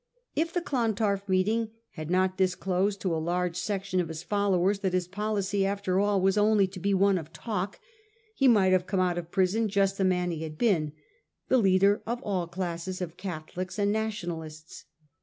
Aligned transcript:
If 0.35 0.51
the 0.51 0.61
Clon 0.63 0.95
tarf 0.95 1.29
meeting 1.29 1.69
had 1.91 2.09
not 2.09 2.35
disclosed 2.35 3.01
to 3.01 3.13
a 3.13 3.21
large 3.21 3.55
section 3.55 3.99
of 3.99 4.07
his 4.07 4.23
followers 4.23 4.79
that 4.79 4.93
his 4.93 5.07
policy 5.07 5.63
after 5.63 5.99
all 5.99 6.19
was 6.19 6.39
only 6.39 6.65
to 6.69 6.79
be 6.79 6.91
one 6.91 7.19
of 7.19 7.31
talk, 7.31 7.79
he 8.33 8.47
might 8.47 8.71
have 8.71 8.87
come 8.87 8.99
out 8.99 9.19
of 9.19 9.29
prison 9.29 9.69
just 9.69 9.99
the 9.99 10.03
man 10.03 10.31
he 10.31 10.41
had 10.41 10.57
been, 10.57 10.93
the 11.49 11.59
leader 11.59 12.01
of 12.07 12.19
all 12.23 12.47
classes 12.47 12.99
of 12.99 13.15
Catholics 13.15 13.77
and 13.77 13.91
Nationalists. 13.91 14.85